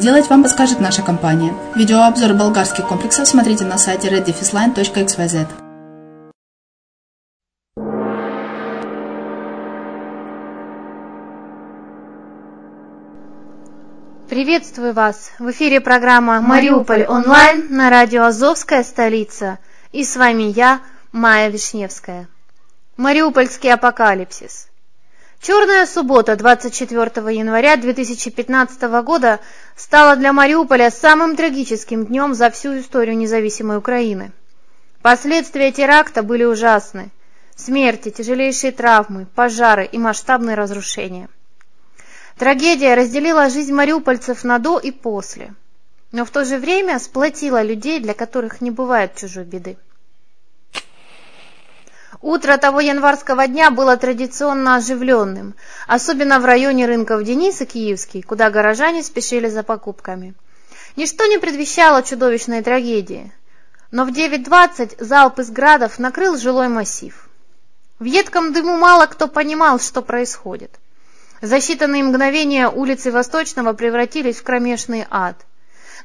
[0.00, 1.52] сделать, вам подскажет наша компания.
[1.74, 5.46] Видеообзор болгарских комплексов смотрите на сайте reddefisline.xyz.
[14.30, 15.32] Приветствую вас!
[15.38, 19.58] В эфире программа «Мариуполь онлайн» на радио «Азовская столица».
[19.92, 20.80] И с вами я,
[21.12, 22.26] Майя Вишневская.
[22.96, 24.69] Мариупольский апокалипсис.
[25.40, 29.40] Черная суббота 24 января 2015 года
[29.76, 34.32] стала для Мариуполя самым трагическим днем за всю историю независимой Украины.
[35.02, 37.10] Последствия теракта были ужасны.
[37.56, 41.28] Смерти, тяжелейшие травмы, пожары и масштабные разрушения–
[42.40, 45.52] Трагедия разделила жизнь мариупольцев на до и после,
[46.10, 49.76] но в то же время сплотила людей, для которых не бывает чужой беды.
[52.20, 55.54] Утро того январского дня было традиционно оживленным,
[55.86, 60.34] особенно в районе рынков Денис и Киевский, куда горожане спешили за покупками.
[60.96, 63.32] Ничто не предвещало чудовищной трагедии,
[63.92, 67.28] но в 9.20 залп из градов накрыл жилой массив.
[68.00, 70.78] В едком дыму мало кто понимал, что происходит.
[71.40, 75.36] За считанные мгновения улицы Восточного превратились в кромешный ад.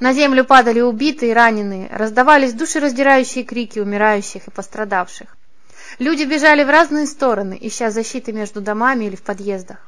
[0.00, 5.34] На землю падали убитые и раненые, раздавались душераздирающие крики умирающих и пострадавших.
[5.98, 9.78] Люди бежали в разные стороны, ища защиты между домами или в подъездах.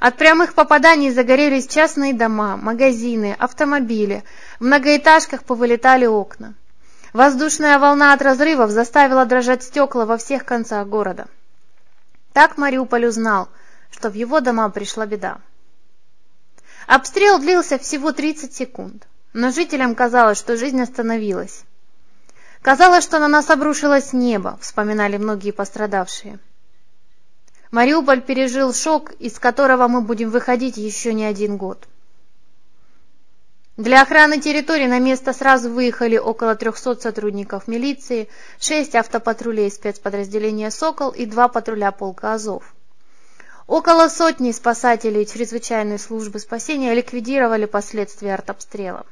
[0.00, 4.22] От прямых попаданий загорелись частные дома, магазины, автомобили,
[4.60, 6.54] в многоэтажках повылетали окна.
[7.12, 11.26] Воздушная волна от разрывов заставила дрожать стекла во всех концах города.
[12.32, 13.48] Так Мариуполь узнал–
[13.94, 15.38] что в его дома пришла беда.
[16.86, 21.62] Обстрел длился всего 30 секунд, но жителям казалось, что жизнь остановилась.
[22.64, 26.38] Казалось, что на нас обрушилось небо, вспоминали многие пострадавшие.
[27.70, 31.86] Мариуполь пережил шок, из которого мы будем выходить еще не один год.
[33.76, 38.30] Для охраны территории на место сразу выехали около 300 сотрудников милиции,
[38.60, 42.74] 6 автопатрулей спецподразделения «Сокол» и 2 патруля полка «Азов».
[43.66, 49.04] Около сотни спасателей чрезвычайной службы спасения ликвидировали последствия артобстрела.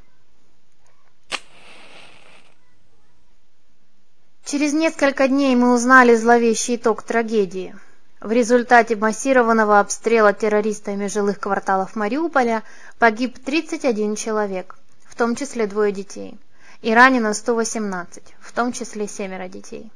[4.45, 7.77] Через несколько дней мы узнали зловещий итог трагедии.
[8.21, 12.65] В результате массированного обстрела террористами жилых кварталов Мариуполя
[12.99, 16.37] погиб 31 человек, в том числе двое детей,
[16.83, 19.93] и ранено 118, в том числе семеро детей.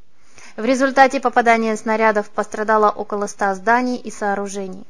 [0.56, 4.86] В результате попадания снарядов пострадало около ста зданий и сооружений.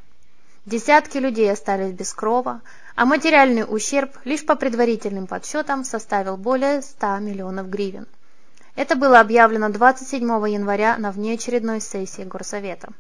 [0.66, 2.60] Десятки людей остались без крова,
[2.94, 8.06] а материальный ущерб лишь по предварительным подсчетам составил более 100 миллионов гривен.
[8.76, 12.90] Это было объявлено 27 января на внеочередной сессии Горсовета.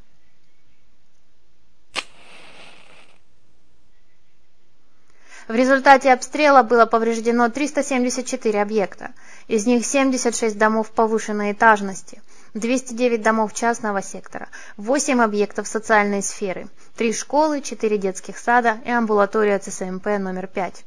[5.48, 9.12] В результате обстрела было повреждено 374 объекта,
[9.46, 12.20] из них 76 домов повышенной этажности,
[12.54, 19.60] 209 домов частного сектора, 8 объектов социальной сферы, 3 школы, 4 детских сада и амбулатория
[19.60, 20.84] ЦСМП номер 5.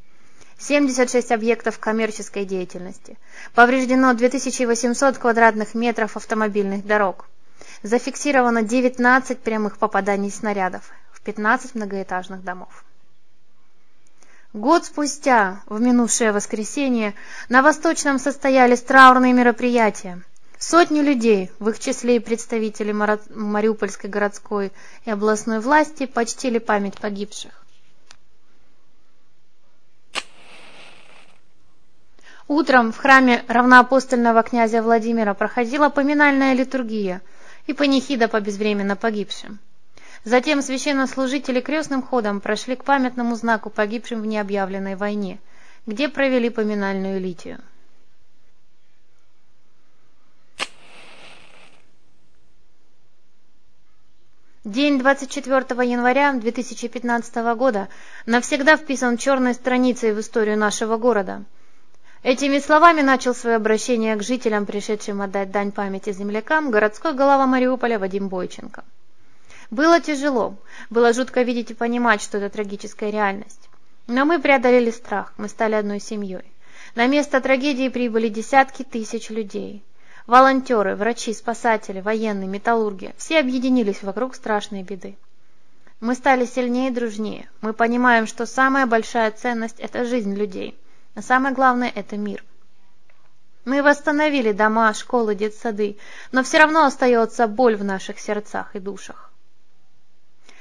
[0.59, 3.17] 76 объектов коммерческой деятельности.
[3.55, 7.25] Повреждено 2800 квадратных метров автомобильных дорог.
[7.81, 12.83] Зафиксировано 19 прямых попаданий снарядов в 15 многоэтажных домов.
[14.51, 17.13] Год спустя, в минувшее воскресенье,
[17.49, 20.21] на Восточном состоялись траурные мероприятия.
[20.57, 24.73] Сотни людей, в их числе и представители Мариупольской городской
[25.05, 27.63] и областной власти, почтили память погибших.
[32.49, 37.21] Утром в храме равноапостольного князя Владимира проходила поминальная литургия
[37.67, 39.59] и панихида по безвременно погибшим.
[40.23, 45.37] Затем священнослужители крестным ходом прошли к памятному знаку погибшим в необъявленной войне,
[45.85, 47.59] где провели поминальную литию.
[54.63, 57.89] День 24 января 2015 года
[58.25, 61.43] навсегда вписан черной страницей в историю нашего города–
[62.21, 67.97] Этими словами начал свое обращение к жителям, пришедшим отдать дань памяти землякам, городской голова Мариуполя
[67.97, 68.83] Вадим Бойченко.
[69.71, 70.55] Было тяжело,
[70.89, 73.69] было жутко видеть и понимать, что это трагическая реальность.
[74.07, 76.43] Но мы преодолели страх, мы стали одной семьей.
[76.93, 79.81] На место трагедии прибыли десятки тысяч людей.
[80.27, 85.15] Волонтеры, врачи, спасатели, военные, металлурги– все объединились вокруг страшной беды.
[86.01, 87.49] Мы стали сильнее и дружнее.
[87.61, 90.77] Мы понимаем, что самая большая ценность– это жизнь людей–
[91.15, 92.43] а самое главное– это мир.
[93.65, 95.97] Мы восстановили дома, школы, детсады,
[96.31, 99.31] но все равно остается боль в наших сердцах и душах.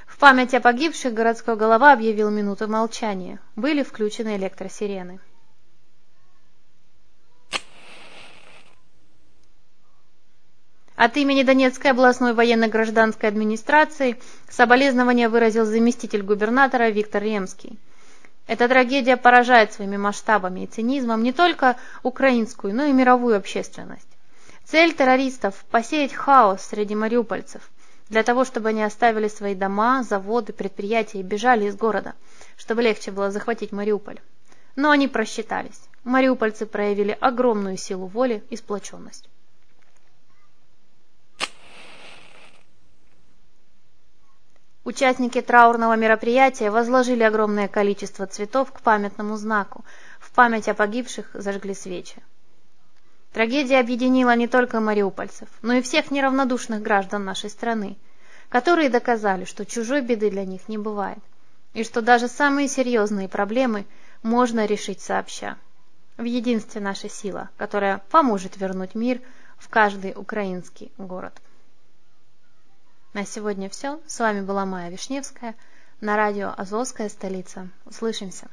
[0.06, 3.38] В память о погибших городской голова объявил минуту молчания.
[3.54, 5.20] Были включены электросирены.
[10.96, 14.18] От имени Донецкой областной военно-гражданской администрации
[14.48, 17.78] соболезнования выразил заместитель губернатора Виктор Ремский.
[18.48, 24.08] Эта трагедия поражает своими масштабами и цинизмом не только украинскую, но и мировую общественность.
[24.64, 27.70] Цель террористов– посеять хаос среди мариупольцев,
[28.08, 32.14] для того, чтобы они оставили свои дома, заводы, предприятия и бежали из города,
[32.56, 34.18] чтобы легче было захватить Мариуполь.
[34.76, 35.82] Но они просчитались.
[36.04, 39.28] Мариупольцы проявили огромную силу воли и сплоченность.
[44.88, 49.84] Участники траурного мероприятия возложили огромное количество цветов к памятному знаку,
[50.18, 52.22] в память о погибших зажгли свечи.
[53.34, 57.98] Трагедия объединила не только мариупольцев, но и всех неравнодушных граждан нашей страны,
[58.48, 61.18] которые доказали, что чужой беды для них не бывает,
[61.74, 63.84] и что даже самые серьезные проблемы
[64.22, 65.58] можно решить сообща.
[66.16, 69.20] В единстве наша сила, которая поможет вернуть мир
[69.58, 71.34] в каждый украинский город.
[73.14, 74.00] На сегодня все.
[74.06, 75.54] С вами была Майя Вишневская
[76.00, 77.70] на радио «Азовская столица».
[77.86, 78.48] Услышимся.